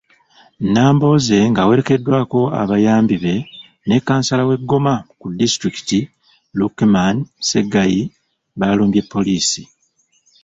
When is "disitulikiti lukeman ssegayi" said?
5.39-8.01